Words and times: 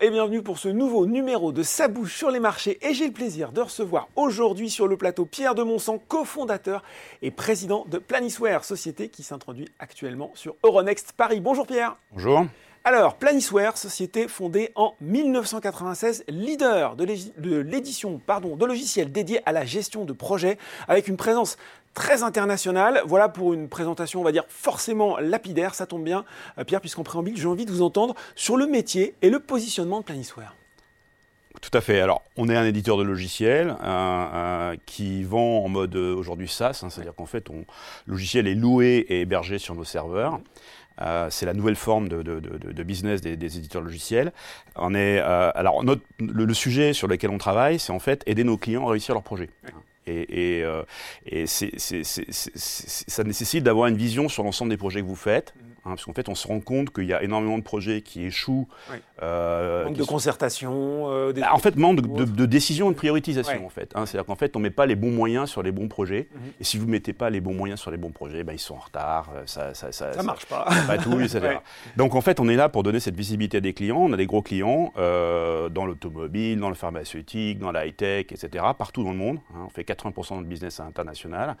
et 0.00 0.10
bienvenue 0.10 0.42
pour 0.42 0.58
ce 0.58 0.68
nouveau 0.68 1.06
numéro 1.06 1.52
de 1.52 1.62
Sa 1.62 1.86
bouche 1.86 2.16
sur 2.16 2.32
les 2.32 2.40
marchés. 2.40 2.78
Et 2.82 2.94
j'ai 2.94 3.06
le 3.06 3.12
plaisir 3.12 3.52
de 3.52 3.60
recevoir 3.60 4.08
aujourd'hui 4.16 4.68
sur 4.68 4.88
le 4.88 4.96
plateau 4.96 5.24
Pierre 5.24 5.54
de 5.54 5.62
Monsan, 5.62 6.00
cofondateur 6.08 6.82
et 7.22 7.30
président 7.30 7.86
de 7.88 7.98
Planisware, 7.98 8.64
société 8.64 9.08
qui 9.08 9.22
s'introduit 9.22 9.68
actuellement 9.78 10.32
sur 10.34 10.56
Euronext 10.64 11.12
Paris. 11.12 11.38
Bonjour 11.38 11.64
Pierre. 11.68 11.96
Bonjour. 12.10 12.44
Alors, 12.84 13.14
Planisware, 13.14 13.78
société 13.78 14.26
fondée 14.26 14.72
en 14.74 14.94
1996, 15.00 16.24
leader 16.26 16.96
de 16.96 17.04
l'édition 17.04 18.20
de 18.26 18.64
logiciels 18.64 19.12
dédiés 19.12 19.40
à 19.46 19.52
la 19.52 19.64
gestion 19.64 20.04
de 20.04 20.12
projets, 20.12 20.58
avec 20.88 21.06
une 21.06 21.16
présence 21.16 21.58
très 21.94 22.24
internationale. 22.24 23.00
Voilà 23.06 23.28
pour 23.28 23.52
une 23.52 23.68
présentation, 23.68 24.20
on 24.20 24.24
va 24.24 24.32
dire, 24.32 24.46
forcément 24.48 25.16
lapidaire. 25.18 25.76
Ça 25.76 25.86
tombe 25.86 26.02
bien, 26.02 26.24
euh, 26.58 26.64
Pierre, 26.64 26.80
puisqu'en 26.80 27.04
préambule, 27.04 27.36
j'ai 27.36 27.46
envie 27.46 27.66
de 27.66 27.70
vous 27.70 27.82
entendre 27.82 28.16
sur 28.34 28.56
le 28.56 28.66
métier 28.66 29.14
et 29.22 29.30
le 29.30 29.38
positionnement 29.38 30.00
de 30.00 30.04
Planisware. 30.04 30.56
Tout 31.60 31.78
à 31.78 31.80
fait. 31.80 32.00
Alors, 32.00 32.22
on 32.36 32.48
est 32.48 32.56
un 32.56 32.64
éditeur 32.64 32.96
de 32.96 33.04
logiciels 33.04 33.76
qui 34.86 35.22
vend 35.22 35.64
en 35.64 35.68
mode 35.68 35.94
euh, 35.94 36.12
aujourd'hui 36.14 36.48
SaaS, 36.48 36.80
hein, 36.82 36.90
c'est-à-dire 36.90 37.14
qu'en 37.14 37.26
fait, 37.26 37.48
le 37.48 37.64
logiciel 38.06 38.48
est 38.48 38.54
loué 38.54 39.06
et 39.08 39.20
hébergé 39.20 39.58
sur 39.58 39.76
nos 39.76 39.84
serveurs. 39.84 40.40
Euh, 41.00 41.28
c'est 41.30 41.46
la 41.46 41.54
nouvelle 41.54 41.76
forme 41.76 42.08
de, 42.08 42.82
business 42.82 43.20
des, 43.20 43.32
éditeurs 43.32 43.82
logiciels. 43.82 44.32
On 44.76 44.94
est, 44.94 45.18
alors, 45.18 45.82
le, 46.18 46.54
sujet 46.54 46.92
sur 46.92 47.08
lequel 47.08 47.30
on 47.30 47.38
travaille, 47.38 47.78
c'est 47.78 47.92
en 47.92 47.98
fait 47.98 48.22
aider 48.26 48.44
nos 48.44 48.56
clients 48.56 48.86
à 48.86 48.90
réussir 48.90 49.14
leur 49.14 49.22
projet. 49.22 49.48
Et, 50.06 50.58
et, 50.58 50.64
euh, 50.64 50.82
et 51.26 51.46
ça 51.46 53.24
nécessite 53.24 53.62
d'avoir 53.64 53.86
une 53.86 53.96
vision 53.96 54.28
sur 54.28 54.42
l'ensemble 54.42 54.70
des 54.70 54.76
projets 54.76 55.00
que 55.00 55.06
vous 55.06 55.14
faites. 55.14 55.54
Hein, 55.84 55.90
parce 55.90 56.04
qu'en 56.04 56.12
fait, 56.12 56.28
on 56.28 56.36
se 56.36 56.46
rend 56.46 56.60
compte 56.60 56.92
qu'il 56.92 57.06
y 57.06 57.12
a 57.12 57.24
énormément 57.24 57.58
de 57.58 57.64
projets 57.64 58.02
qui 58.02 58.24
échouent. 58.24 58.68
Euh, 59.20 59.84
manque 59.84 59.96
de 59.96 60.04
concertation. 60.04 61.10
Euh, 61.10 61.32
bah, 61.32 61.48
en 61.52 61.58
fait, 61.58 61.74
manque 61.74 62.00
de, 62.00 62.24
de, 62.24 62.46
décision 62.46 62.90
et 62.90 62.92
de 62.92 62.96
prioritisation. 62.96 63.66
En 63.66 63.68
fait, 63.68 63.90
hein. 63.96 64.06
c'est-à-dire 64.06 64.26
qu'en 64.26 64.36
fait, 64.36 64.54
on 64.54 64.60
met 64.60 64.70
pas 64.70 64.86
les 64.86 64.94
bons 64.94 65.10
moyens 65.10 65.50
sur 65.50 65.60
les 65.60 65.72
bons 65.72 65.88
projets. 65.88 66.28
Mhm. 66.32 66.40
Et 66.60 66.64
si 66.64 66.78
vous 66.78 66.86
mettez 66.86 67.12
pas 67.12 67.30
les 67.30 67.40
bons 67.40 67.54
moyens 67.54 67.80
sur 67.80 67.90
les 67.90 67.96
bons 67.96 68.12
projets, 68.12 68.44
bah, 68.44 68.52
ils 68.52 68.60
sont 68.60 68.74
en 68.74 68.78
retard. 68.78 69.30
Euh, 69.34 69.42
ça, 69.46 69.74
ça, 69.74 69.90
ça, 69.90 70.12
ça 70.12 70.22
marche 70.22 70.46
pas. 70.46 70.68
Pas 70.86 70.98
tout, 70.98 71.20
etc. 71.20 71.58
Donc 71.96 72.14
en 72.14 72.20
fait, 72.20 72.38
on 72.38 72.48
est 72.48 72.54
là 72.54 72.68
pour 72.68 72.84
donner 72.84 73.00
cette 73.00 73.16
visibilité 73.16 73.56
à 73.56 73.60
des 73.60 73.72
clients. 73.72 73.98
On 73.98 74.12
a 74.12 74.16
des 74.16 74.26
gros 74.26 74.42
clients 74.42 74.92
euh, 74.98 75.68
dans 75.68 75.84
l'automobile, 75.84 76.60
dans 76.60 76.68
le 76.68 76.76
pharmaceutique, 76.76 77.58
dans 77.58 77.72
la 77.72 77.86
high 77.86 77.96
tech, 77.96 78.26
etc. 78.30 78.64
Partout 78.78 79.02
dans 79.02 79.10
le 79.10 79.18
monde. 79.18 79.38
Hein. 79.52 79.64
on 79.66 79.70
fait 79.70 79.82
80% 79.82 80.30
de 80.30 80.36
notre 80.36 80.48
business 80.48 80.78
international. 80.78 81.56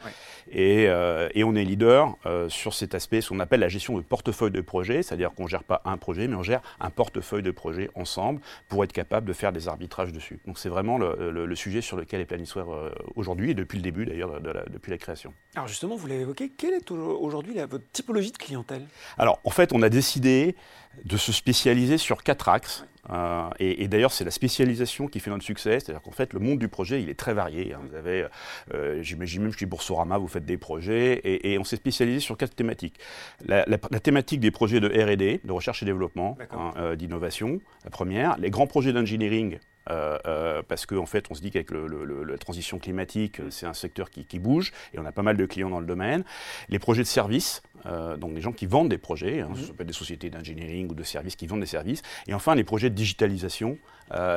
Et, 0.52 0.84
et, 0.84 1.44
on 1.44 1.54
est 1.56 1.64
leader 1.64 2.16
sur 2.48 2.72
cet 2.72 2.94
aspect, 2.94 3.20
ce 3.20 3.30
qu'on 3.30 3.40
appelle 3.40 3.60
la 3.60 3.68
gestion 3.68 3.96
de 3.96 4.02
portefeuille 4.12 4.50
de 4.50 4.60
projet, 4.60 5.02
c'est-à-dire 5.02 5.32
qu'on 5.32 5.44
ne 5.44 5.48
gère 5.48 5.64
pas 5.64 5.80
un 5.86 5.96
projet, 5.96 6.28
mais 6.28 6.34
on 6.34 6.42
gère 6.42 6.60
un 6.80 6.90
portefeuille 6.90 7.42
de 7.42 7.50
projet 7.50 7.88
ensemble 7.94 8.42
pour 8.68 8.84
être 8.84 8.92
capable 8.92 9.26
de 9.26 9.32
faire 9.32 9.54
des 9.54 9.68
arbitrages 9.68 10.12
dessus. 10.12 10.38
Donc 10.46 10.58
c'est 10.58 10.68
vraiment 10.68 10.98
le, 10.98 11.54
sujet 11.54 11.80
sur 11.80 11.96
lequel 11.96 12.20
est 12.20 12.26
Planisware 12.26 12.70
euh, 12.70 12.90
aujourd'hui 13.16 13.52
et 13.52 13.54
depuis 13.54 13.78
le 13.78 13.82
début 13.82 14.04
d'ailleurs, 14.04 14.38
depuis 14.68 14.90
la 14.90 14.98
création. 14.98 15.32
Alors 15.56 15.66
justement, 15.66 15.96
vous 15.96 16.06
l'avez 16.08 16.20
évoqué, 16.20 16.50
quelle 16.50 16.74
est 16.74 16.90
aujourd'hui 16.90 17.54
votre 17.70 17.90
typologie 17.90 18.32
de 18.32 18.36
clientèle? 18.36 18.84
Alors 19.16 19.40
en 19.44 19.50
fait, 19.50 19.72
on 19.72 19.80
a 19.80 19.88
décidé 19.88 20.56
de 21.04 21.16
se 21.16 21.32
spécialiser 21.32 21.98
sur 21.98 22.22
quatre 22.22 22.48
axes. 22.48 22.84
Euh, 23.10 23.48
et, 23.58 23.88
d'ailleurs, 23.88 24.12
c'est 24.12 24.24
la 24.24 24.30
spécialisation 24.30 25.08
qui 25.08 25.18
fait 25.18 25.30
notre 25.30 25.44
succès. 25.44 25.80
C'est-à-dire 25.80 26.02
qu'en 26.02 26.12
fait, 26.12 26.32
le 26.32 26.38
monde 26.38 26.58
du 26.58 26.68
projet, 26.68 27.02
il 27.02 27.08
est 27.08 27.18
très 27.18 27.34
varié. 27.34 27.74
Hein. 27.74 27.80
Vous 27.88 27.96
avez, 27.96 28.26
euh, 28.74 29.02
j'imagine 29.02 29.42
même 29.42 29.52
chez 29.52 29.66
Boursorama, 29.66 30.18
vous 30.18 30.28
faites 30.28 30.44
des 30.44 30.56
projets, 30.56 31.20
et, 31.24 31.58
on 31.58 31.64
s'est 31.64 31.76
spécialisé 31.76 32.20
sur 32.20 32.36
quatre 32.36 32.54
thématiques. 32.54 32.98
La, 33.46 33.64
thématique 33.76 34.40
des 34.40 34.50
projets 34.50 34.80
de 34.80 34.88
R&D, 34.88 35.40
de 35.44 35.52
recherche 35.52 35.82
et 35.82 35.86
développement, 35.86 36.38
hein, 36.52 36.72
euh, 36.76 36.96
d'innovation, 36.96 37.60
la 37.84 37.90
première. 37.90 38.38
Les 38.38 38.50
grands 38.50 38.66
projets 38.66 38.92
d'engineering, 38.92 39.58
euh, 39.90 40.18
euh, 40.26 40.62
parce 40.66 40.86
qu'en 40.86 40.98
en 40.98 41.06
fait, 41.06 41.26
on 41.30 41.34
se 41.34 41.40
dit 41.40 41.50
qu'avec 41.50 41.70
la 41.70 42.38
transition 42.38 42.78
climatique, 42.78 43.40
c'est 43.50 43.66
un 43.66 43.74
secteur 43.74 44.10
qui, 44.10 44.38
bouge 44.38 44.72
et 44.94 44.98
on 44.98 45.04
a 45.04 45.12
pas 45.12 45.22
mal 45.22 45.36
de 45.36 45.46
clients 45.46 45.70
dans 45.70 45.80
le 45.80 45.86
domaine. 45.86 46.24
Les 46.68 46.78
projets 46.78 47.02
de 47.02 47.08
services, 47.08 47.62
euh, 47.86 48.16
donc 48.16 48.34
les 48.34 48.40
gens 48.40 48.52
qui 48.52 48.66
vendent 48.66 48.88
des 48.88 48.98
projets, 48.98 49.40
hein, 49.40 49.50
ce 49.54 49.66
sont 49.66 49.74
des 49.78 49.92
sociétés 49.92 50.30
d'engineering 50.30 50.90
ou 50.90 50.94
de 50.94 51.02
services 51.02 51.36
qui 51.36 51.46
vendent 51.46 51.60
des 51.60 51.66
services. 51.66 52.02
Et 52.26 52.34
enfin, 52.34 52.54
les 52.54 52.64
projets 52.64 52.90
de 52.90 52.94
digitalisation 52.94 53.78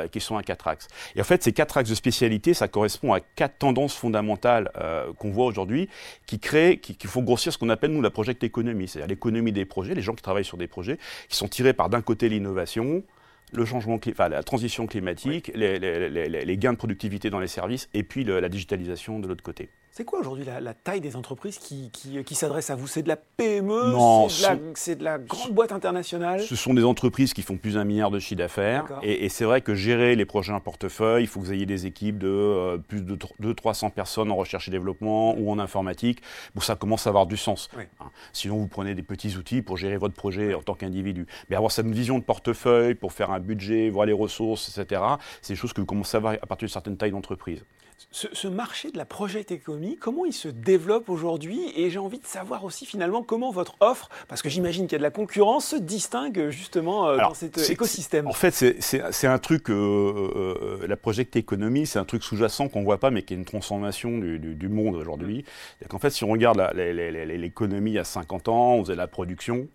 qui 0.09 0.21
sont 0.21 0.37
à 0.37 0.43
quatre 0.43 0.69
axes. 0.69 0.87
Et 1.17 1.21
en 1.21 1.25
fait, 1.25 1.43
ces 1.43 1.51
quatre 1.51 1.75
axes 1.75 1.89
de 1.89 1.95
spécialité, 1.95 2.53
ça 2.53 2.69
correspond 2.69 3.11
à 3.11 3.19
quatre 3.19 3.57
tendances 3.57 3.93
fondamentales 3.93 4.71
qu'on 5.19 5.31
voit 5.31 5.47
aujourd'hui 5.47 5.89
qui 6.27 6.39
créent, 6.39 6.77
qui, 6.77 6.95
qui 6.95 7.07
font 7.07 7.21
grossir 7.21 7.51
ce 7.51 7.57
qu'on 7.57 7.67
appelle 7.67 7.91
nous 7.91 8.01
la 8.01 8.09
project 8.09 8.45
économie, 8.45 8.87
c'est-à-dire 8.87 9.09
l'économie 9.09 9.51
des 9.51 9.65
projets, 9.65 9.93
les 9.93 10.01
gens 10.01 10.13
qui 10.13 10.23
travaillent 10.23 10.45
sur 10.45 10.57
des 10.57 10.67
projets, 10.67 10.97
qui 11.27 11.35
sont 11.35 11.49
tirés 11.49 11.73
par 11.73 11.89
d'un 11.89 12.01
côté 12.01 12.29
l'innovation, 12.29 13.03
le 13.53 13.65
changement, 13.65 13.99
enfin, 14.07 14.29
la 14.29 14.43
transition 14.43 14.87
climatique, 14.87 15.51
les, 15.55 16.57
gains 16.57 16.73
de 16.73 16.77
productivité 16.77 17.29
dans 17.29 17.39
les 17.39 17.47
services 17.47 17.89
et 17.93 18.03
puis 18.03 18.23
la 18.23 18.49
digitalisation 18.49 19.19
de 19.19 19.27
l'autre 19.27 19.43
côté. 19.43 19.69
C'est 19.97 20.03
quoi 20.03 20.19
aujourd'hui 20.19 20.43
la, 20.43 20.73
taille 20.73 20.99
des 20.99 21.15
entreprises 21.15 21.57
qui, 21.57 21.89
qui, 21.89 22.35
s'adressent 22.35 22.69
à 22.69 22.75
vous? 22.75 22.85
C'est 22.85 23.01
de 23.01 23.07
la 23.07 23.15
PME 23.15 23.91
Non, 23.91 24.27
c'est 24.27 24.97
de, 24.97 25.03
la 25.05 25.17
grande 25.17 25.53
boîte 25.53 25.71
internationale? 25.71 26.41
Ce 26.41 26.57
sont 26.57 26.73
des 26.73 26.83
entreprises 26.83 27.33
qui 27.33 27.41
font 27.41 27.55
plus 27.55 27.75
d'un 27.75 27.85
milliard 27.85 28.11
de 28.11 28.19
chiffre 28.19 28.39
d'affaires. 28.39 28.99
Et, 29.03 29.29
c'est 29.29 29.45
vrai 29.45 29.61
que 29.61 29.73
gérer 29.73 30.17
les 30.17 30.25
projets 30.25 30.51
en 30.51 30.59
portefeuille, 30.59 31.23
il 31.23 31.27
faut 31.27 31.39
que 31.39 31.45
vous 31.45 31.53
ayez 31.53 31.65
des 31.65 31.85
équipes 31.85 32.17
de 32.17 32.27
euh, 32.27 32.77
plus 32.77 33.03
de 33.03 33.15
200-300 33.15 33.89
personnes 33.91 34.31
en 34.31 34.35
recherche 34.35 34.67
et 34.67 34.71
développement 34.71 35.33
ou 35.37 35.49
en 35.49 35.59
informatique. 35.59 36.21
Bon, 36.55 36.59
ça 36.59 36.75
commence 36.75 37.07
à 37.07 37.11
avoir 37.11 37.25
du 37.25 37.37
sens. 37.37 37.69
Hein. 37.77 38.09
Sinon, 38.33 38.57
vous 38.57 38.67
prenez 38.67 38.95
des 38.95 39.03
petits 39.03 39.37
outils 39.37 39.61
pour 39.61 39.77
gérer 39.77 39.95
votre 39.95 40.15
projet 40.15 40.55
en 40.55 40.61
tant 40.61 40.73
qu'individu. 40.73 41.25
Mais 41.49 41.55
avoir 41.55 41.71
cette 41.71 41.87
vision 41.87 42.19
de 42.19 42.23
portefeuille 42.25 42.95
pour 42.95 43.13
faire 43.13 43.31
un 43.31 43.39
budget, 43.39 43.89
voir 43.89 44.05
les 44.05 44.11
ressources, 44.11 44.77
etc., 44.77 45.01
c'est 45.41 45.53
des 45.53 45.57
choses 45.57 45.71
que 45.71 45.79
vous 45.79 45.87
commencez 45.87 46.17
à 46.17 46.17
avoir 46.17 46.33
à 46.33 46.45
partir 46.47 46.65
d'une 46.65 46.73
certaine 46.73 46.97
taille 46.97 47.11
d'entreprise. 47.11 47.63
Ce, 48.11 48.47
marché 48.47 48.91
de 48.91 48.97
la 48.97 49.05
project 49.05 49.51
economy, 49.51 49.97
comment 49.97 50.25
il 50.25 50.33
se 50.33 50.47
développe 50.47 51.09
aujourd'hui 51.09 51.71
Et 51.75 51.89
j'ai 51.89 51.99
envie 51.99 52.19
de 52.19 52.25
savoir 52.25 52.63
aussi 52.63 52.85
finalement 52.85 53.23
comment 53.23 53.51
votre 53.51 53.75
offre, 53.81 54.09
parce 54.29 54.41
que 54.41 54.47
j'imagine 54.47 54.85
qu'il 54.85 54.93
y 54.93 54.95
a 54.95 54.99
de 54.99 55.03
la 55.03 55.11
concurrence, 55.11 55.67
se 55.67 55.75
distingue 55.75 56.49
justement 56.49 57.09
euh, 57.09 57.17
dans 57.17 57.33
cet 57.33 57.57
écosystème. 57.69 58.27
En 58.27 58.33
fait, 58.33 58.51
c'est 58.51 59.27
un 59.27 59.37
truc, 59.37 59.69
euh, 59.69 59.73
euh, 59.73 60.87
la 60.87 60.95
project 60.95 61.35
economy, 61.35 61.85
c'est 61.85 61.99
un 61.99 62.05
truc 62.05 62.23
sous-jacent 62.23 62.69
qu'on 62.69 62.79
ne 62.79 62.85
voit 62.85 62.99
pas, 62.99 63.11
mais 63.11 63.23
qui 63.23 63.33
est 63.33 63.37
une 63.37 63.45
transformation 63.45 64.17
du, 64.17 64.69
monde 64.69 64.95
aujourd'hui. 64.95 65.45
En 65.91 65.99
fait, 65.99 66.09
si 66.09 66.23
on 66.23 66.29
regarde 66.29 66.61
l'économie 66.73 67.97
à 67.97 68.03
50 68.03 68.47
ans, 68.47 68.73
on 68.75 68.83
faisait 68.83 68.95
la 68.95 69.07
production, 69.07 69.67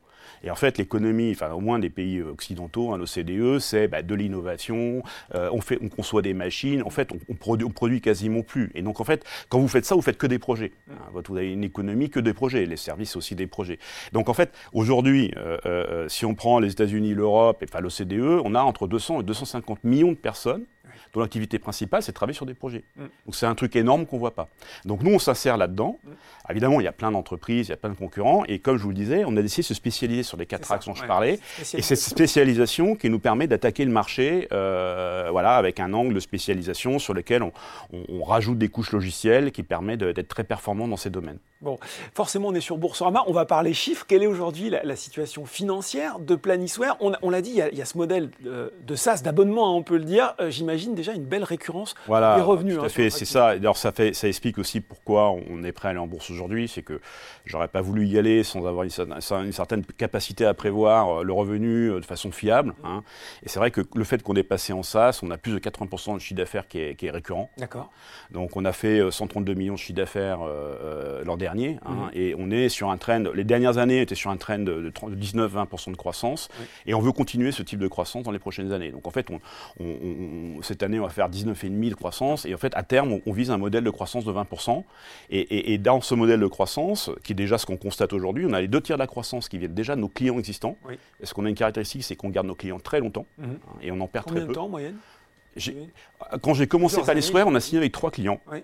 et 0.42 0.50
en 0.50 0.54
fait, 0.54 0.78
l'économie, 0.78 1.32
enfin 1.32 1.52
au 1.52 1.60
moins 1.60 1.78
des 1.78 1.90
pays 1.90 2.22
occidentaux, 2.22 2.92
hein, 2.92 2.98
l'OCDE, 2.98 3.58
c'est 3.58 3.88
bah, 3.88 4.02
de 4.02 4.14
l'innovation, 4.14 5.02
euh, 5.34 5.50
on, 5.52 5.60
on 5.80 5.88
conçoit 5.88 6.22
des 6.22 6.34
machines, 6.34 6.82
en 6.82 6.90
fait, 6.90 7.10
on, 7.28 7.34
produit, 7.34 7.66
on, 7.66 7.70
produit, 7.70 8.00
quasiment 8.00 8.42
plus. 8.42 8.70
Et 8.74 8.82
donc, 8.82 9.00
en 9.00 9.04
fait, 9.04 9.24
quand 9.48 9.58
vous 9.58 9.68
faites 9.68 9.84
ça, 9.84 9.94
vous 9.94 10.02
faites 10.02 10.18
que 10.18 10.26
des 10.26 10.38
projets. 10.38 10.72
Hein, 10.90 10.94
vous 11.12 11.36
avez 11.36 11.52
une 11.52 11.64
économie 11.64 12.10
que 12.10 12.20
des 12.20 12.32
projets, 12.34 12.66
les 12.66 12.76
services 12.76 13.16
aussi 13.16 13.34
des 13.34 13.46
projets. 13.46 13.78
Donc, 14.12 14.28
en 14.28 14.34
fait, 14.34 14.52
aujourd'hui, 14.72 15.32
euh, 15.36 15.58
euh, 15.66 16.08
si 16.08 16.24
on 16.24 16.34
prend 16.34 16.58
les 16.58 16.72
États-Unis, 16.72 17.14
l'Europe, 17.14 17.62
enfin 17.64 17.80
l'OCDE, 17.80 18.40
on 18.44 18.54
a 18.54 18.60
entre 18.60 18.86
200 18.86 19.20
et 19.20 19.24
250 19.24 19.84
millions 19.84 20.10
de 20.10 20.16
personnes 20.16 20.64
dont 21.12 21.20
l'activité 21.20 21.58
principale, 21.58 22.02
c'est 22.02 22.12
de 22.12 22.16
travailler 22.16 22.36
sur 22.36 22.46
des 22.46 22.54
projets. 22.54 22.84
Mm. 22.96 23.00
Donc 23.26 23.34
c'est 23.34 23.46
un 23.46 23.54
truc 23.54 23.76
énorme 23.76 24.06
qu'on 24.06 24.16
ne 24.16 24.20
voit 24.20 24.34
pas. 24.34 24.48
Donc 24.84 25.02
nous, 25.02 25.12
on 25.12 25.18
s'insère 25.18 25.56
là-dedans. 25.56 25.98
Mm. 26.04 26.10
Évidemment, 26.50 26.80
il 26.80 26.84
y 26.84 26.88
a 26.88 26.92
plein 26.92 27.10
d'entreprises, 27.10 27.68
il 27.68 27.70
y 27.70 27.74
a 27.74 27.76
plein 27.76 27.90
de 27.90 27.94
concurrents, 27.94 28.44
et 28.46 28.58
comme 28.58 28.76
je 28.76 28.82
vous 28.82 28.90
le 28.90 28.94
disais, 28.94 29.24
on 29.26 29.36
a 29.36 29.42
décidé 29.42 29.62
de 29.62 29.66
se 29.66 29.74
spécialiser 29.74 30.22
sur 30.22 30.36
les 30.36 30.46
quatre 30.46 30.70
axes 30.72 30.86
dont 30.86 30.94
je 30.94 31.04
parlais, 31.04 31.38
et 31.58 31.82
cette 31.82 31.98
spécialisation 31.98 32.96
qui 32.96 33.10
nous 33.10 33.18
permet 33.18 33.46
d'attaquer 33.46 33.84
le 33.84 33.92
marché 33.92 34.48
euh, 34.52 35.28
voilà, 35.30 35.56
avec 35.56 35.80
un 35.80 35.92
angle 35.92 36.14
de 36.14 36.20
spécialisation 36.20 36.98
sur 36.98 37.14
lequel 37.14 37.42
on, 37.42 37.52
on 37.92 38.22
rajoute 38.22 38.58
des 38.58 38.68
couches 38.68 38.92
logicielles 38.92 39.52
qui 39.52 39.62
permet 39.62 39.96
d'être 39.96 40.28
très 40.28 40.44
performant 40.44 40.88
dans 40.88 40.96
ces 40.96 41.10
domaines. 41.10 41.38
Bon, 41.62 41.78
forcément, 42.14 42.48
on 42.48 42.54
est 42.54 42.60
sur 42.62 42.78
Boursorama. 42.78 43.22
On 43.26 43.34
va 43.34 43.44
parler 43.44 43.74
chiffres. 43.74 44.06
Quelle 44.08 44.22
est 44.22 44.26
aujourd'hui 44.26 44.70
la, 44.70 44.96
situation 44.96 45.44
financière 45.44 46.18
de 46.18 46.34
Planisware? 46.34 46.96
On, 47.00 47.28
l'a 47.28 47.42
dit, 47.42 47.50
il 47.50 47.76
y, 47.78 47.82
a, 47.82 47.84
ce 47.84 47.98
modèle 47.98 48.30
de, 48.40 48.72
de 48.86 48.94
SaaS, 48.94 49.20
d'abonnement, 49.22 49.68
hein, 49.68 49.76
on 49.76 49.82
peut 49.82 49.98
le 49.98 50.04
dire. 50.04 50.34
Euh, 50.40 50.50
j'imagine 50.50 50.94
déjà 50.94 51.12
une 51.12 51.26
belle 51.26 51.44
récurrence 51.44 51.94
voilà, 52.06 52.36
des 52.36 52.42
revenus. 52.42 52.76
Tout 52.76 52.82
à 52.82 52.86
hein, 52.86 52.88
fait, 52.88 53.10
c'est 53.10 53.26
ça. 53.26 53.48
Alors, 53.48 53.76
ça, 53.76 53.92
fait, 53.92 54.14
ça 54.14 54.26
explique 54.26 54.56
aussi 54.56 54.80
pourquoi 54.80 55.32
on 55.32 55.62
est 55.62 55.72
prêt 55.72 55.88
à 55.88 55.90
aller 55.90 55.98
en 55.98 56.06
bourse 56.06 56.30
aujourd'hui. 56.30 56.66
C'est 56.66 56.82
que 56.82 56.98
j'aurais 57.44 57.68
pas 57.68 57.82
voulu 57.82 58.06
y 58.06 58.18
aller 58.18 58.42
sans 58.42 58.66
avoir 58.66 58.84
une, 58.84 59.52
certaine 59.52 59.84
capacité 59.84 60.46
à 60.46 60.54
prévoir 60.54 61.20
euh, 61.20 61.22
le 61.22 61.32
revenu 61.34 61.90
euh, 61.90 62.00
de 62.00 62.06
façon 62.06 62.32
fiable. 62.32 62.74
Hein. 62.84 63.02
Et 63.42 63.50
c'est 63.50 63.58
vrai 63.58 63.70
que 63.70 63.82
le 63.94 64.04
fait 64.04 64.22
qu'on 64.22 64.34
est 64.34 64.42
passé 64.42 64.72
en 64.72 64.82
SaaS, 64.82 65.20
on 65.22 65.30
a 65.30 65.36
plus 65.36 65.52
de 65.52 65.58
80% 65.58 66.14
de 66.14 66.18
chiffre 66.20 66.38
d'affaires 66.38 66.68
qui 66.68 66.78
est, 66.78 67.10
récurrent. 67.10 67.50
D'accord. 67.58 67.90
Donc, 68.30 68.56
on 68.56 68.64
a 68.64 68.72
fait 68.72 69.10
132 69.10 69.52
millions 69.52 69.74
de 69.74 69.78
chiffre 69.78 69.96
d'affaires 69.96 70.40
lors 71.24 71.36
des 71.36 71.49
dernier. 71.49 71.49
Hein, 71.84 71.90
Mhm. 71.90 72.10
et 72.14 72.34
on 72.38 72.50
est 72.50 72.68
sur 72.68 72.90
un 72.90 72.96
trend, 72.96 73.24
les 73.34 73.44
dernières 73.44 73.78
années 73.78 74.00
étaient 74.00 74.14
sur 74.14 74.30
un 74.30 74.36
trend 74.36 74.58
de, 74.58 74.80
de 74.80 74.90
30 74.90 75.10
de 75.10 75.16
19-20% 75.16 75.90
de 75.90 75.96
croissance. 75.96 76.48
Oui. 76.58 76.66
Et 76.86 76.94
on 76.94 77.00
veut 77.00 77.12
continuer 77.12 77.52
ce 77.52 77.62
type 77.62 77.78
de 77.78 77.88
croissance 77.88 78.22
dans 78.24 78.30
les 78.32 78.38
prochaines 78.38 78.72
années. 78.72 78.90
Donc 78.90 79.06
en 79.06 79.10
fait, 79.10 79.28
on, 79.30 79.40
on- 79.80 79.84
on- 80.58 80.62
cette 80.62 80.82
année, 80.82 80.98
on 81.00 81.04
va 81.04 81.08
faire 81.10 81.28
19,5% 81.28 81.88
de 81.90 81.94
croissance. 81.94 82.46
Et 82.46 82.54
en 82.54 82.58
fait, 82.58 82.72
à 82.76 82.82
terme, 82.82 83.18
on, 83.26 83.32
vise 83.32 83.50
un 83.50 83.58
modèle 83.58 83.84
de 83.84 83.90
croissance 83.90 84.24
de 84.24 84.32
20%. 84.32 84.84
Et, 85.30 85.40
et- 85.40 85.72
et 85.72 85.78
dans 85.78 86.00
ce 86.00 86.14
modèle 86.14 86.40
de 86.40 86.46
croissance, 86.46 87.10
qui 87.24 87.32
est 87.32 87.36
déjà 87.36 87.58
ce 87.58 87.66
qu'on 87.66 87.76
constate 87.76 88.12
aujourd'hui, 88.12 88.46
on 88.48 88.52
a 88.52 88.60
les 88.60 88.68
deux 88.68 88.80
tiers 88.80 88.96
de 88.96 89.02
la 89.02 89.06
croissance 89.06 89.48
qui 89.48 89.58
viennent 89.58 89.74
déjà 89.74 89.96
de 89.96 90.00
nos 90.00 90.08
clients 90.08 90.38
existants. 90.38 90.76
Oui. 90.88 90.94
Parce 91.18 91.32
qu'on 91.32 91.44
a 91.46 91.48
une 91.48 91.54
caractéristique, 91.54 92.02
c'est 92.04 92.16
qu'on 92.16 92.28
garde 92.30 92.46
nos 92.46 92.54
clients 92.54 92.80
très 92.80 93.00
longtemps. 93.00 93.26
Mhm. 93.38 93.46
hein, 93.50 93.72
et 93.82 93.90
on 93.90 94.00
en 94.00 94.06
perd 94.06 94.24
Combien 94.26 94.40
très 94.40 94.42
de 94.42 94.48
peu. 94.48 94.54
temps 94.54 94.64
en 94.66 94.68
moyenne? 94.68 94.96
Quand 96.42 96.54
j'ai 96.54 96.66
commencé 96.66 97.00
Palais 97.04 97.24
années. 97.36 97.42
on 97.46 97.54
a 97.54 97.60
signé 97.60 97.78
avec 97.78 97.92
trois 97.92 98.10
clients. 98.10 98.40
Oui. 98.50 98.58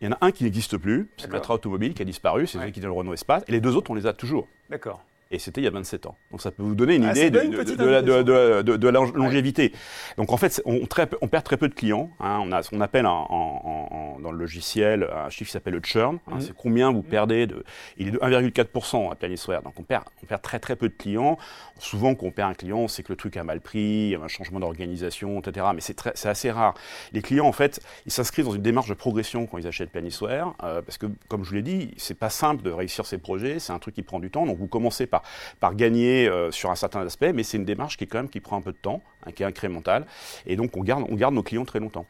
Il 0.00 0.04
y 0.04 0.08
en 0.08 0.12
a 0.12 0.18
un 0.20 0.30
qui 0.30 0.44
n'existe 0.44 0.76
plus, 0.76 1.08
c'est. 1.16 1.30
Matra 1.30 1.54
Automobile 1.54 1.94
qui 1.94 2.02
a 2.02 2.04
disparu, 2.04 2.46
c'est 2.46 2.58
Ouais. 2.58 2.64
celui 2.64 2.72
qui 2.72 2.80
dans 2.80 2.88
le 2.88 2.92
Renault 2.94 3.14
Espace. 3.14 3.42
Et 3.48 3.52
les 3.52 3.60
deux 3.60 3.76
autres, 3.76 3.90
on 3.90 3.94
les 3.94 4.06
a 4.06 4.12
toujours. 4.12 4.46
D'accord. 4.68 5.02
Et 5.32 5.38
c'était 5.40 5.60
il 5.60 5.64
y 5.64 5.66
a 5.66 5.70
27 5.70 6.06
ans. 6.06 6.16
Donc 6.30 6.40
ça 6.40 6.52
peut 6.52 6.62
vous 6.62 6.76
donner 6.76 6.94
une 6.96 7.04
Ah, 7.04 7.10
idée 7.10 7.30
de, 7.30 7.40
une 7.42 7.50
de- 7.50 7.62
de 7.64 7.84
la, 7.84 8.00
de- 8.02 9.16
longévité. 9.18 9.72
Donc 10.16 10.32
en 10.32 10.36
fait, 10.36 10.62
on, 10.64 10.86
très 10.86 11.08
peu- 11.08 11.18
on 11.20 11.26
perd 11.26 11.42
très 11.42 11.56
peu 11.56 11.68
de 11.68 11.74
clients. 11.74 12.10
hein. 12.20 12.38
On 12.42 12.52
a 12.52 12.62
ce 12.62 12.70
qu'on 12.70 12.80
appelle 12.80 13.06
en- 13.06 13.26
en- 13.28 13.88
en- 14.16 14.20
dans 14.20 14.30
le 14.30 14.38
logiciel 14.38 15.08
un 15.12 15.28
chiffre 15.28 15.48
qui 15.48 15.52
s'appelle 15.52 15.74
le 15.74 15.80
churn. 15.82 16.18
hein. 16.28 16.34
Mhm. 16.36 16.40
C'est 16.42 16.54
combien 16.56 16.92
vous 16.92 17.02
perdez 17.02 17.46
de. 17.48 17.64
Il 17.96 18.08
est 18.08 18.10
de 18.12 18.18
1,4% 18.20 19.10
à 19.10 19.16
Planisware. 19.16 19.62
Donc 19.62 19.74
on 19.80 19.82
perd, 19.82 20.04
on 20.22 20.26
perd 20.26 20.42
très 20.42 20.60
très 20.60 20.76
peu 20.76 20.88
de 20.88 20.94
clients. 20.94 21.38
Souvent, 21.80 22.14
quand 22.14 22.26
on 22.26 22.30
perd 22.30 22.50
un 22.50 22.54
client, 22.54 22.86
c'est 22.86 23.02
que 23.02 23.12
le 23.12 23.16
truc 23.16 23.36
a 23.36 23.42
mal 23.44 23.60
pris, 23.60 23.80
il 23.80 24.08
y 24.10 24.14
a 24.14 24.20
un 24.20 24.28
changement 24.28 24.60
d'organisation, 24.60 25.40
etc. 25.40 25.66
Mais 25.74 25.80
c'est 25.80 26.26
assez 26.28 26.50
rare. 26.52 26.74
Les 27.12 27.20
clients, 27.20 27.46
en 27.46 27.52
fait, 27.52 27.80
ils 28.06 28.12
s'inscrivent 28.12 28.46
dans 28.46 28.54
une 28.54 28.62
démarche 28.62 28.88
de 28.88 28.94
progression 28.94 29.46
quand 29.46 29.58
ils 29.58 29.66
achètent 29.66 29.90
Planisware, 29.90 30.54
euh, 30.62 30.82
parce 30.82 30.98
que, 30.98 31.06
comme 31.28 31.42
je 31.44 31.48
vous 31.50 31.54
l'ai 31.56 31.62
dit, 31.62 31.94
c'est 31.96 32.14
pas 32.18 32.30
simple 32.30 32.62
de 32.62 32.70
réussir 32.70 33.04
ces 33.06 33.18
projets, 33.18 33.58
c'est 33.58 33.72
un 33.72 33.78
truc 33.78 33.94
qui 33.96 34.02
prend 34.02 34.20
du 34.20 34.30
temps. 34.30 34.46
Donc, 34.46 34.56
vous 34.58 34.68
commencez 34.68 35.06
par, 35.06 35.15
par 35.60 35.74
gagner 35.74 36.28
euh, 36.28 36.50
sur 36.50 36.70
un 36.70 36.76
certain 36.76 37.00
aspect, 37.06 37.32
mais 37.32 37.42
c'est 37.42 37.56
une 37.56 37.64
démarche 37.64 37.96
qui 37.96 38.04
est 38.04 38.06
quand 38.06 38.18
même 38.18 38.28
qui 38.28 38.40
prend 38.40 38.56
un 38.56 38.60
peu 38.62 38.72
de 38.72 38.76
temps, 38.78 39.02
hein, 39.26 39.32
qui 39.32 39.42
est 39.42 39.46
incrémentale. 39.46 40.06
Et 40.46 40.56
donc, 40.56 40.76
on 40.76 40.80
garde, 40.82 41.04
on 41.08 41.14
garde 41.14 41.34
nos 41.34 41.42
clients 41.42 41.64
très 41.64 41.80
longtemps. 41.80 42.06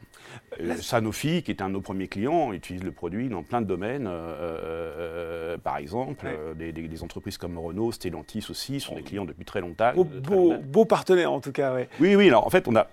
Euh, 0.61 0.75
Sanofi, 0.77 1.43
qui 1.43 1.51
est 1.51 1.61
un 1.61 1.67
de 1.69 1.73
nos 1.73 1.81
premiers 1.81 2.07
clients, 2.07 2.51
utilise 2.53 2.83
le 2.83 2.91
produit 2.91 3.29
dans 3.29 3.43
plein 3.43 3.61
de 3.61 3.67
domaines. 3.67 4.07
euh, 4.07 4.11
euh, 4.11 5.57
par 5.57 5.77
exemple, 5.77 6.25
Ouais. 6.25 6.37
des, 6.55 6.71
des- 6.71 6.87
des 6.87 7.03
entreprises 7.03 7.37
comme 7.37 7.57
Renault, 7.57 7.91
Stellantis 7.91 8.45
aussi 8.49 8.79
sont 8.79 8.95
des 8.95 9.01
clients 9.03 9.25
depuis 9.25 9.45
très 9.45 9.61
longtemps. 9.61 9.91
Beau, 9.95 10.85
partenaire 10.85 11.31
en 11.31 11.39
tout 11.39 11.51
cas, 11.51 11.73
ouais. 11.73 11.89
Oui, 11.99 12.15
oui. 12.15 12.27
Alors, 12.27 12.45
en 12.45 12.49
fait, 12.49 12.67
on 12.67 12.75
a, 12.75 12.87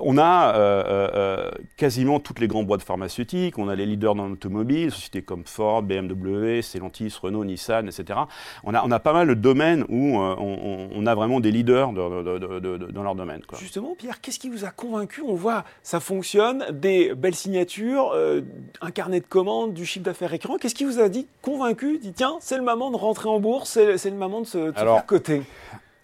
on 0.00 0.18
a 0.18 0.54
euh, 0.54 0.58
euh, 0.86 1.08
euh, 1.14 1.50
quasiment 1.76 2.20
toutes 2.20 2.40
les 2.40 2.48
grandes 2.48 2.66
boîtes 2.66 2.82
pharmaceutiques. 2.82 3.58
On 3.58 3.68
a 3.68 3.74
les 3.74 3.86
leaders 3.86 4.14
dans 4.14 4.28
l'automobile, 4.28 4.90
sociétés 4.90 5.22
comme 5.22 5.44
Ford, 5.46 5.82
BMW, 5.82 6.60
Stellantis, 6.62 7.14
Renault, 7.22 7.44
Nissan, 7.44 7.86
etc. 7.88 8.20
On 8.64 8.74
a, 8.74 8.84
on 8.84 8.90
a 8.90 8.98
pas 9.00 9.12
mal 9.12 9.28
de 9.28 9.34
domaines 9.34 9.84
où 9.88 10.20
euh, 10.20 10.34
on, 10.38 11.06
a 11.06 11.14
vraiment 11.14 11.40
des 11.40 11.50
leaders 11.50 11.92
de- 11.92 12.22
de- 12.22 12.38
de- 12.38 12.58
de- 12.60 12.76
de- 12.76 12.92
dans 12.92 13.02
leur 13.02 13.14
domaine. 13.14 13.42
quoi. 13.48 13.58
Justement, 13.58 13.94
Pierre, 13.96 14.20
qu'est-ce 14.20 14.38
qui 14.38 14.48
vous 14.50 14.64
a 14.64 14.70
convaincu? 14.70 15.22
On 15.26 15.34
voit, 15.34 15.64
ça 15.82 16.00
fonctionne, 16.00 16.64
des 16.70 17.14
belles 17.14 17.34
signatures, 17.34 18.12
euh, 18.14 18.42
un 18.80 18.90
carnet 18.90 19.20
de 19.20 19.26
commandes, 19.26 19.72
du 19.72 19.86
chiffre 19.86 20.04
d'affaires 20.04 20.30
récurrent. 20.30 20.58
Qu'est-ce 20.58 20.74
qui 20.74 20.84
vous 20.84 21.00
a 21.00 21.08
dit, 21.08 21.26
convaincu, 21.40 21.98
dit 21.98 22.12
tiens, 22.12 22.36
c'est 22.40 22.56
le 22.56 22.62
moment 22.62 22.90
de 22.90 22.96
rentrer 22.96 23.28
en 23.28 23.40
bourse, 23.40 23.78
c'est 23.96 24.10
le 24.10 24.16
moment 24.16 24.40
de 24.42 24.46
se, 24.46 24.58
de 24.58 24.72
Alors, 24.78 24.96
faire 24.96 25.06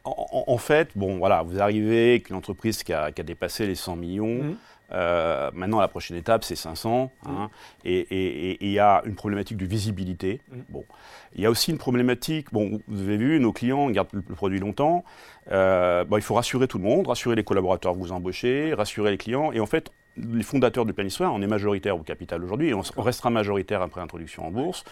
En, 0.04 0.37
en- 0.52 0.58
fait, 0.58 0.90
bon, 0.96 1.18
voilà, 1.18 1.42
vous 1.42 1.60
arrivez 1.60 2.10
avec 2.10 2.30
une 2.30 2.36
entreprise 2.36 2.82
qui 2.82 2.92
a, 2.92 3.12
qui 3.12 3.20
a 3.20 3.24
dépassé 3.24 3.66
les 3.66 3.74
100 3.74 3.96
millions. 3.96 4.42
Mhm. 4.42 4.56
Euh, 4.90 5.50
maintenant, 5.52 5.80
la 5.80 5.88
prochaine 5.88 6.16
étape, 6.16 6.44
c'est 6.44 6.56
500. 6.56 7.10
hein, 7.26 7.50
et 7.84 7.98
et- 7.98 8.58
il 8.64 8.70
y 8.72 8.78
a 8.78 9.02
une 9.04 9.14
problématique 9.16 9.58
de 9.58 9.66
visibilité. 9.66 10.40
Mhm. 10.50 10.64
Bon. 10.70 10.84
Il 11.34 11.42
y 11.42 11.46
a 11.46 11.50
aussi 11.50 11.70
une 11.70 11.76
problématique, 11.78 12.46
bon, 12.52 12.80
vous 12.88 13.00
avez 13.02 13.18
vu, 13.18 13.38
nos 13.38 13.52
clients 13.52 13.90
gardent 13.90 14.08
le, 14.12 14.22
le 14.26 14.34
produit 14.34 14.58
longtemps. 14.60 15.04
Euh, 15.52 16.04
bon, 16.04 16.16
il 16.16 16.22
faut 16.22 16.34
rassurer 16.34 16.66
tout 16.68 16.78
le 16.78 16.84
monde, 16.84 17.06
rassurer 17.06 17.36
les 17.36 17.44
collaborateurs 17.44 17.92
que 17.92 17.98
vous 17.98 18.12
embauchez, 18.12 18.72
rassurer 18.72 19.10
les 19.10 19.18
clients. 19.18 19.52
Et 19.52 19.60
en 19.60 19.66
fait, 19.66 19.90
les 20.32 20.42
fondateurs 20.42 20.84
de 20.84 20.92
Planisware, 20.92 21.32
on 21.32 21.42
est 21.42 21.46
majoritaire 21.46 21.96
au 21.96 22.02
capital 22.02 22.42
aujourd'hui 22.42 22.68
et 22.68 22.74
on, 22.74 22.82
restera 22.98 23.30
majoritaire 23.30 23.82
après 23.82 24.00
l'introduction 24.00 24.46
en 24.46 24.50
bourse. 24.50 24.84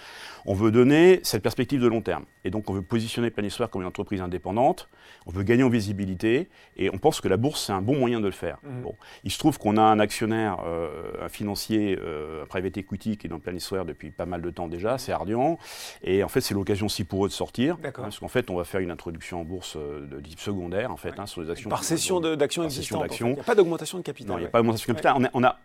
On 0.44 0.54
veut 0.54 0.70
donner 0.70 1.20
cette 1.22 1.42
perspective 1.42 1.80
de 1.80 1.86
long 1.86 2.00
terme. 2.00 2.24
Et 2.44 2.50
donc, 2.50 2.70
on 2.70 2.72
veut 2.72 2.82
positionner 2.82 3.30
Planisware 3.30 3.68
comme 3.68 3.82
une 3.82 3.88
entreprise 3.88 4.20
indépendante. 4.20 4.88
On 5.26 5.32
veut 5.32 5.42
gagner 5.42 5.64
en 5.64 5.68
visibilité. 5.68 6.48
Et 6.76 6.90
on 6.92 6.98
pense 6.98 7.20
que 7.20 7.28
la 7.28 7.36
bourse, 7.36 7.64
c'est 7.66 7.72
un 7.72 7.82
bon 7.82 7.96
moyen 7.98 8.20
de 8.20 8.26
le 8.26 8.32
faire. 8.32 8.58
Mhm. 8.62 8.82
Bon. 8.82 8.94
Il 9.24 9.30
se 9.30 9.38
trouve 9.38 9.58
qu'on 9.58 9.76
a 9.76 9.82
un 9.82 9.98
actionnaire, 9.98 10.58
euh, 10.64 11.24
un 11.24 11.28
financier, 11.28 11.98
euh, 12.00 12.44
un 12.44 12.46
private 12.46 12.76
equity 12.76 13.16
qui 13.16 13.26
est 13.26 13.30
dans 13.30 13.40
Planisware 13.40 13.84
depuis 13.84 14.10
pas 14.10 14.26
mal 14.26 14.42
de 14.42 14.50
temps 14.50 14.68
déjà, 14.68 14.98
c'est 14.98 15.12
Ardian. 15.12 15.58
Et 16.02 16.22
en 16.22 16.28
fait, 16.28 16.40
c'est 16.40 16.54
l'occasion 16.54 16.86
aussi 16.86 17.04
pour 17.04 17.24
eux 17.24 17.28
de 17.28 17.34
sortir. 17.34 17.76
D'accord. 17.78 18.04
Parce 18.04 18.18
qu'en 18.18 18.28
fait, 18.28 18.50
on 18.50 18.56
va 18.56 18.64
faire 18.64 18.80
une 18.80 18.90
introduction 18.90 19.40
en 19.40 19.44
bourse 19.44 19.76
euh, 19.76 20.06
de 20.06 20.20
type 20.20 20.40
secondaire, 20.40 20.92
en 20.92 20.96
fait, 20.96 21.10
Ouais. 21.10 21.20
hein, 21.20 21.26
sur 21.26 21.42
les 21.42 21.50
actions. 21.50 21.70
Par 21.70 21.84
session 21.84 22.20
d'actions 22.20 22.62
par 22.62 22.70
session 22.70 23.02
existantes. 23.02 23.10
en 23.10 23.14
fait. 23.14 23.24
Il 23.24 23.34
n'y 23.34 23.40
a 23.40 23.44
pas 23.44 23.54
d'augmentation 23.54 23.98
de 23.98 24.02
capital. 24.02 24.28
Non, 24.30 24.38
il 24.38 24.40
n'y 24.40 24.44
a 24.44 24.46
ouais. 24.46 24.50
pas 24.50 24.58
d'augmentation 24.58 24.92
de 24.92 24.96
capital. 24.96 25.15
On, 25.34 25.44
a, 25.44 25.58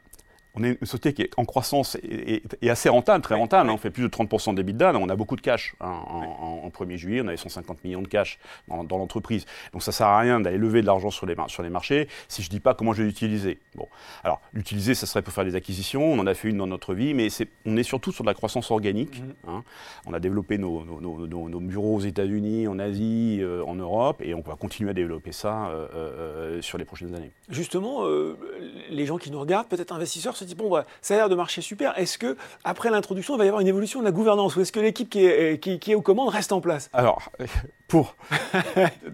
on 0.54 0.64
est 0.66 0.72
une 0.82 0.86
société 0.86 1.14
qui 1.14 1.22
est 1.22 1.32
en 1.38 1.46
croissance 1.46 1.96
et, 2.04 2.36
et- 2.36 2.44
et 2.62 2.70
assez 2.70 2.90
rentable, 2.90 3.24
très 3.24 3.36
rentable. 3.36 3.70
hein. 3.70 3.74
On 3.74 3.78
fait 3.78 3.90
plus 3.90 4.04
de 4.04 4.10
30% 4.10 4.54
d'EBITDA. 4.54 4.92
On 4.96 5.08
a 5.08 5.16
beaucoup 5.16 5.38
de 5.38 5.42
cash. 5.42 5.76
hein. 5.80 6.02
En, 6.08 6.18
en- 6.18 6.62
en 6.66 6.70
1er 6.70 6.98
juillet, 6.98 7.22
on 7.24 7.28
avait 7.28 7.38
150 7.38 7.84
millions 7.86 8.02
de 8.02 8.08
cash 8.10 8.38
dans, 8.68 8.84
dans 8.84 8.98
l'entreprise. 8.98 9.46
Donc 9.72 9.82
ça 9.82 9.92
ne 9.92 9.94
sert 9.94 10.08
à 10.08 10.20
rien 10.20 10.42
d'aller 10.42 10.58
lever 10.58 10.82
de 10.82 10.88
l'argent 10.88 11.10
sur 11.10 11.26
les, 11.26 11.36
mar- 11.36 11.50
sur 11.50 11.64
les 11.64 11.70
marchés 11.70 12.10
si 12.28 12.42
je 12.44 12.48
ne 12.48 12.52
dis 12.52 12.60
pas 12.60 12.74
comment 12.74 12.92
je 12.92 13.02
vais 13.02 13.08
l'utiliser. 13.08 13.60
Bon. 13.76 13.88
Alors, 14.26 14.42
l'utiliser, 14.54 14.94
ça 14.94 15.06
serait 15.06 15.22
pour 15.22 15.34
faire 15.34 15.46
des 15.46 15.56
acquisitions. 15.56 16.04
On 16.04 16.20
en 16.20 16.28
a 16.28 16.34
fait 16.34 16.50
une 16.50 16.58
dans 16.58 16.68
notre 16.68 16.94
vie, 16.96 17.14
mais 17.14 17.30
on 17.66 17.78
est 17.78 17.84
surtout 17.84 18.12
sur 18.12 18.26
de 18.26 18.30
la 18.30 18.34
croissance 18.34 18.72
organique. 18.72 19.22
Mhm. 19.22 19.34
hein. 19.48 19.64
On 20.06 20.14
a 20.14 20.20
développé 20.20 20.58
nos, 20.58 20.84
nos- 20.84 21.00
nos- 21.00 21.28
nos- 21.28 21.48
nos 21.50 21.60
bureaux 21.62 21.96
aux 21.96 22.02
États-Unis, 22.02 22.68
en 22.68 22.78
Asie, 22.78 23.40
euh, 23.42 23.64
en 23.66 23.76
Europe, 23.76 24.22
et 24.22 24.34
on 24.34 24.42
va 24.42 24.56
continuer 24.58 24.90
à 24.90 24.94
développer 24.94 25.32
ça 25.32 25.68
euh, 25.70 25.88
euh, 25.96 26.62
sur 26.62 26.78
les 26.78 26.84
prochaines 26.86 27.16
années. 27.16 27.32
Justement, 27.48 28.02
les 28.90 29.06
gens 29.06 29.18
qui 29.18 29.32
nous 29.32 29.40
regardent, 29.40 29.68
peut-être 29.68 29.94
investisseurs, 29.94 30.36
se 30.36 30.44
disent 30.44 30.56
bon, 30.56 30.70
bah, 30.70 30.86
ça 31.02 31.14
a 31.14 31.18
l'air 31.18 31.30
de 31.30 31.36
marcher 31.36 31.62
super. 31.62 31.98
Est-ce 31.98 32.18
que 32.18 32.38
après 32.64 32.90
l'introduction, 32.90 33.36
il 33.36 33.38
va 33.38 33.46
y 33.46 33.48
avoir 33.48 33.62
une 33.62 33.68
évolution 33.68 34.00
de 34.00 34.06
la 34.06 34.12
gouvernance? 34.12 34.56
Ou 34.56 34.62
est-ce 34.62 34.72
que 34.72 34.80
l'équipe 34.80 35.10
qui 35.10 35.26
est, 35.26 35.62
qui, 35.62 35.80
qui 35.80 35.92
est 35.92 35.96
aux 35.96 36.02
commandes 36.02 36.30
reste 36.30 36.52
en 36.52 36.62
place? 36.62 36.90
Alors, 36.94 37.32
pour. 37.88 38.16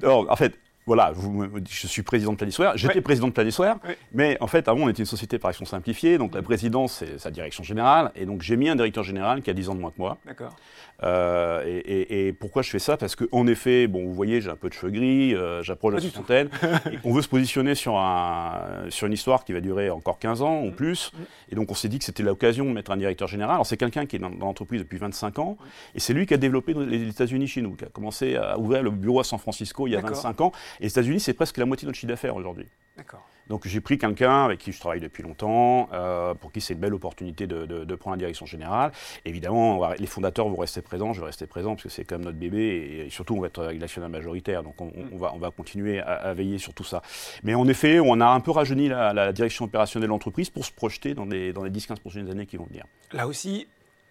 Non, 0.02 0.30
en 0.30 0.36
fait, 0.36 0.54
voilà, 0.88 1.12
vous- 1.13 1.45
je 1.69 1.86
suis 1.88 2.01
président 2.01 2.31
de 2.31 2.38
Planisware. 2.38 2.75
J'étais 2.78 2.95
Ouais. 2.95 3.01
président 3.01 3.28
de 3.28 3.34
Planisware, 3.34 3.78
Ouais. 3.88 3.98
mais 4.13 4.38
en 4.39 4.48
fait, 4.48 4.68
avant, 4.68 4.81
on 4.81 4.89
était 4.89 5.00
une 5.04 5.06
société 5.06 5.38
par 5.38 5.50
action 5.50 5.66
simplifiée. 5.66 6.18
Donc, 6.18 6.34
la 6.34 6.42
présidence, 6.42 6.94
c'est 6.94 7.19
sa 7.19 7.30
direction 7.30 7.63
générale. 7.63 8.12
Et 8.16 8.25
donc, 8.25 8.42
j'ai 8.42 8.56
mis 8.57 8.69
un 8.69 8.75
directeur 8.75 9.04
général 9.04 9.42
qui 9.44 9.50
a 9.50 9.54
10 9.54 9.69
ans 9.69 9.75
de 9.75 9.81
moins 9.81 9.92
que 9.92 10.00
moi. 10.00 10.18
D'accord. 10.25 10.56
Euh, 11.04 11.63
et, 11.68 11.78
et- 11.78 12.28
et 12.28 12.34
pourquoi 12.34 12.63
je 12.63 12.69
fais 12.72 12.80
ça? 12.80 12.98
Parce 12.98 13.16
qu'en 13.16 13.45
effet, 13.45 13.86
bon, 13.86 14.04
vous 14.06 14.13
voyez, 14.13 14.42
j'ai 14.42 14.50
un 14.50 14.56
peu 14.56 14.68
de 14.69 14.74
cheveux 14.74 14.92
gris, 14.92 15.36
euh, 15.36 15.62
j'approche 15.62 15.94
la 15.94 16.00
soixantaine. 16.00 16.50
on 17.03 17.13
veut 17.13 17.22
se 17.22 17.27
positionner 17.27 17.75
sur, 17.75 17.98
un, 17.98 18.62
sur 18.89 19.06
une 19.06 19.13
histoire 19.13 19.44
qui 19.46 19.53
va 19.53 19.60
durer 19.62 19.89
encore 19.91 20.17
15 20.17 20.41
ans 20.41 20.62
Mm. 20.63 20.67
ou 20.67 20.72
plus. 20.72 21.12
Et 21.51 21.56
donc, 21.56 21.70
on 21.70 21.75
s'est 21.75 21.88
dit 21.89 22.00
que 22.00 22.06
c'était 22.06 22.24
l'occasion 22.24 22.65
de 22.65 22.72
mettre 22.72 22.89
un 22.91 22.98
directeur 22.98 23.27
général. 23.27 23.53
Alors, 23.56 23.65
c'est 23.67 23.77
quelqu'un 23.77 24.06
qui 24.08 24.15
est 24.15 24.20
dans, 24.20 24.29
dans 24.32 24.48
l'entreprise 24.48 24.82
depuis 24.82 24.98
25 24.98 25.38
ans. 25.39 25.58
Et 25.94 26.00
c'est 26.00 26.13
lui 26.13 26.25
qui 26.25 26.34
a 26.34 26.38
développé 26.38 26.74
les 26.74 27.10
États-Unis 27.10 27.48
chez 27.48 27.62
nous, 27.62 27.75
qui 27.75 27.86
a 27.86 27.89
commencé 27.89 28.36
à 28.36 28.58
ouvrir 28.58 28.82
le 28.82 28.89
bureau 28.89 29.20
à 29.20 29.24
San 29.24 29.38
Francisco 29.39 29.86
il 29.88 29.91
y 29.91 29.94
a 29.96 29.98
D'accord. 30.01 30.15
25 30.15 30.41
ans. 30.41 30.51
Et 30.79 30.84
les 30.84 30.89
États-Unis, 30.89 31.19
c'est 31.19 31.34
presque 31.34 31.57
la 31.57 31.65
moitié 31.65 31.86
de 31.86 31.89
notre 31.89 31.98
chiffre 31.98 32.10
d'affaires 32.12 32.36
aujourd'hui. 32.36 32.67
D'accord. 32.98 33.22
Donc 33.48 33.65
j'ai 33.65 33.79
pris 33.79 33.98
quelqu'un 33.98 34.43
avec 34.46 34.60
qui 34.60 34.72
je 34.74 34.79
travaille 34.79 35.00
depuis 35.00 35.24
longtemps, 35.24 35.88
euh, 35.93 36.34
pour 36.34 36.51
qui 36.51 36.60
c'est 36.60 36.74
une 36.74 36.79
belle 36.79 36.93
opportunité 36.93 37.48
de, 37.48 37.65
de- 37.65 37.86
de 37.86 37.96
prendre 37.96 38.15
la 38.15 38.19
direction 38.19 38.46
générale. 38.46 38.91
Évidemment, 39.24 39.77
va- 39.77 39.96
les 39.96 40.05
fondateurs 40.07 40.50
vont 40.50 40.57
rester 40.57 40.81
présents, 40.81 41.13
je 41.13 41.19
vais 41.22 41.27
rester 41.27 41.48
présent 41.48 41.72
parce 41.75 41.84
que 41.84 41.89
c'est 41.89 42.03
quand 42.03 42.15
même 42.17 42.25
notre 42.25 42.38
bébé 42.39 42.60
et, 42.60 43.05
et 43.05 43.10
surtout 43.10 43.36
on 43.36 43.39
va 43.39 43.48
être 43.48 43.63
avec 43.63 43.79
l'actionnaire 43.79 44.10
majoritaire, 44.10 44.63
donc 44.63 44.81
on, 44.81 44.91
on 45.13 45.17
va, 45.17 45.31
on 45.34 45.38
va 45.38 45.51
continuer 45.51 46.00
à, 46.00 46.13
à 46.15 46.34
veiller 46.34 46.57
sur 46.57 46.74
tout 46.74 46.84
ça. 46.84 47.01
Mais 47.43 47.53
en 47.55 47.67
effet, 47.67 48.00
on 48.01 48.19
a 48.19 48.25
un 48.27 48.39
peu 48.41 48.51
rajeuni 48.51 48.89
la, 48.89 49.13
la 49.13 49.31
direction 49.31 49.65
opérationnelle 49.65 50.07
de 50.07 50.12
l'entreprise 50.12 50.50
pour 50.50 50.65
se 50.65 50.72
projeter 50.72 51.13
dans, 51.13 51.25
les- 51.25 51.53
dans 51.53 51.63
les 51.63 51.72
10-15 51.72 52.00
prochaines 52.01 52.29
années 52.29 52.48
qui 52.48 52.57
vont 52.57 52.65
venir. 52.65 52.84
Là 53.13 53.27
aussi, 53.27 53.67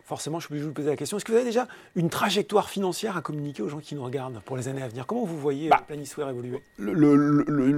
forcément, 0.07 0.39
je 0.41 0.47
suis 0.47 0.53
obligé 0.53 0.63
de 0.65 0.69
vous 0.69 0.75
poser 0.75 0.89
la 0.89 0.97
question. 0.97 1.17
Est-ce 1.19 1.25
que 1.25 1.33
vous 1.33 1.37
avez 1.39 1.47
déjà 1.47 1.67
une 1.97 2.09
trajectoire 2.09 2.71
financière 2.71 3.17
à 3.17 3.21
communiquer 3.23 3.63
aux 3.63 3.69
gens 3.69 3.81
qui 3.81 3.95
nous 3.95 4.05
regardent 4.05 4.41
pour 4.45 4.57
les 4.57 4.69
années 4.69 4.83
à 4.83 4.89
venir? 4.89 5.05
Comment 5.07 5.25
vous 5.25 5.39
voyez 5.39 5.69
Bah, 5.69 5.83
Planisware 5.87 6.31
évoluer? 6.31 6.63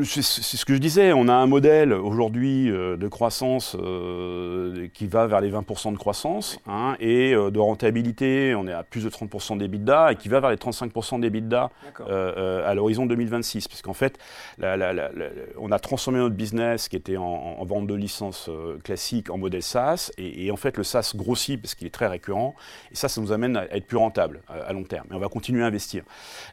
c'est 0.04 0.22
ce 0.22 0.64
que 0.64 0.74
je 0.74 0.78
disais, 0.78 1.12
on 1.12 1.26
a 1.28 1.32
un 1.34 1.46
modèle 1.46 1.92
aujourd'hui 1.92 2.70
euh, 2.70 2.96
de 2.96 3.08
croissance 3.08 3.76
euh, 3.78 4.88
qui 4.94 5.06
va 5.06 5.26
vers 5.26 5.40
les 5.40 5.50
20% 5.50 5.92
de 5.92 5.98
croissance 5.98 6.58
hein, 6.66 6.96
et 7.00 7.34
euh, 7.34 7.50
de 7.50 7.58
rentabilité, 7.58 8.54
on 8.54 8.66
est 8.66 8.72
à 8.72 8.82
plus 8.82 9.04
de 9.04 9.10
30% 9.10 9.58
d'EBITDA 9.58 10.12
et 10.12 10.16
qui 10.16 10.28
va 10.28 10.40
vers 10.40 10.50
les 10.50 10.56
35% 10.56 11.20
d'EBITDA 11.20 11.70
à 12.08 12.74
l'horizon 12.74 13.06
2026. 13.06 13.68
Parce 13.68 13.82
qu'en 13.82 13.94
fait, 13.94 14.18
la- 14.58 14.76
la- 14.76 14.92
la- 14.92 15.10
la- 15.12 15.26
on 15.58 15.72
a 15.72 15.78
transformé 15.78 16.18
notre 16.18 16.34
business 16.34 16.88
qui 16.88 16.96
était 16.96 17.16
en, 17.16 17.24
en 17.24 17.64
vente 17.64 17.86
de 17.86 17.94
licences 17.94 18.48
euh, 18.48 18.78
classique 18.84 19.30
en 19.30 19.38
modèle 19.38 19.62
SaaS. 19.62 20.10
Et, 20.18 20.46
et 20.46 20.50
en 20.50 20.56
fait 20.56 20.76
le 20.76 20.84
SaaS 20.84 21.12
grossit 21.14 21.60
parce 21.60 21.74
qu'il 21.74 21.86
est 21.86 21.90
très 21.90 22.06
récurrent 22.18 22.54
et 22.92 22.94
ça, 22.94 23.08
ça 23.08 23.20
nous 23.20 23.32
amène 23.32 23.56
à 23.56 23.64
être 23.74 23.86
plus 23.86 23.96
rentable 23.96 24.42
euh, 24.50 24.68
à 24.68 24.72
long 24.72 24.84
terme. 24.84 25.06
Et 25.10 25.14
on 25.14 25.18
va 25.18 25.28
continuer 25.28 25.62
à 25.62 25.66
investir. 25.66 26.02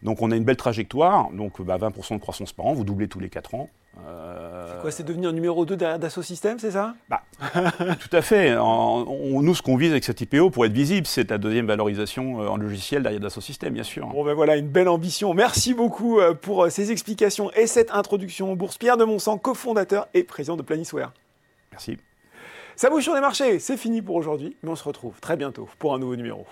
Donc 0.03 0.21
on 0.21 0.31
a 0.31 0.35
une 0.35 0.43
belle 0.43 0.57
trajectoire, 0.57 1.29
donc 1.31 1.61
bah, 1.61 1.77
20% 1.77 2.15
de 2.15 2.19
croissance 2.19 2.53
par 2.53 2.65
an, 2.67 2.73
vous 2.73 2.83
doublez 2.83 3.07
tous 3.07 3.19
les 3.19 3.29
4 3.29 3.55
ans. 3.55 3.69
Euh, 4.05 4.81
Quoi, 4.81 4.91
c'est 4.91 5.03
devenir 5.03 5.31
numéro 5.31 5.65
2 5.65 5.77
derrière 5.77 5.99
Dassault 5.99 6.21
Systèmes, 6.21 6.59
c'est 6.59 6.71
ça? 6.71 6.95
Bah, 7.09 7.21
Tout 7.99 8.09
à 8.13 8.21
fait. 8.21 8.53
nous, 8.53 9.55
ce 9.55 9.61
qu'on 9.61 9.77
vise 9.77 9.91
avec 9.91 10.03
cette 10.03 10.19
IPO, 10.19 10.49
pour 10.49 10.65
être 10.65 10.73
visible, 10.73 11.07
c'est 11.07 11.29
la 11.29 11.37
deuxième 11.37 11.65
valorisation 11.65 12.39
en 12.39 12.57
logiciel 12.57 13.03
derrière 13.03 13.21
Dassault 13.21 13.39
Systèmes, 13.41 13.73
bien 13.73 13.83
sûr. 13.83 14.07
Bon 14.07 14.25
ben 14.25 14.33
voilà, 14.33 14.57
une 14.57 14.67
belle 14.67 14.89
ambition. 14.89 15.33
Merci 15.33 15.73
beaucoup 15.73 16.19
pour 16.41 16.69
ces 16.69 16.91
explications 16.91 17.51
et 17.53 17.67
cette 17.67 17.91
introduction 17.91 18.51
aux 18.51 18.55
bourses. 18.57 18.77
Pierre 18.77 18.97
de 18.97 19.05
Monsan, 19.05 19.37
cofondateur 19.37 20.07
et 20.13 20.23
président 20.23 20.57
de 20.57 20.61
Planisware. 20.61 21.13
Merci. 21.71 21.97
Ça 22.77 22.89
bouge 22.89 23.03
sur 23.03 23.15
les 23.15 23.21
marchés, 23.21 23.59
c'est 23.59 23.77
fini 23.77 24.01
pour 24.01 24.17
aujourd'hui, 24.17 24.57
mais 24.61 24.69
on 24.69 24.75
se 24.75 24.83
retrouve 24.83 25.17
très 25.21 25.37
bientôt 25.37 25.69
pour 25.79 25.93
un 25.93 25.99
nouveau 25.99 26.17
numéro. 26.17 26.45